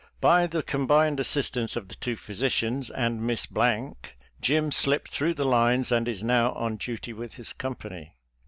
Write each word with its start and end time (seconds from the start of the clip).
By 0.19 0.47
the 0.47 0.63
combined 0.63 1.19
assistance 1.19 1.75
of 1.75 1.87
the 1.87 1.93
two 1.93 2.15
physicians 2.15 2.89
and 2.89 3.21
Miss, 3.21 3.45
Jim 4.41 4.71
slipped 4.71 5.11
through 5.11 5.35
the 5.35 5.45
lines 5.45 5.91
and 5.91 6.07
is 6.07 6.23
now 6.23 6.53
on 6.53 6.77
duty 6.77 7.13
with 7.13 7.35
his 7.35 7.53
company. 7.53 8.15